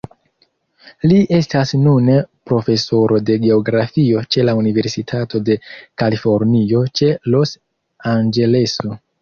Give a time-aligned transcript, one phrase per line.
[1.09, 2.15] Li estas nune
[2.51, 5.59] Profesoro de Geografio ĉe la Universitato de
[6.03, 9.01] Kalifornio ĉe Los-Anĝeleso.